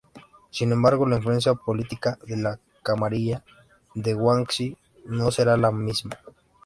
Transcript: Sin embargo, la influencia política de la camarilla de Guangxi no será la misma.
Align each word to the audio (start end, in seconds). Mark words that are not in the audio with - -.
Sin 0.49 0.71
embargo, 0.71 1.05
la 1.07 1.17
influencia 1.17 1.53
política 1.53 2.17
de 2.25 2.35
la 2.35 2.59
camarilla 2.81 3.43
de 3.93 4.15
Guangxi 4.15 4.75
no 5.05 5.29
será 5.29 5.57
la 5.57 5.71
misma. 5.71 6.17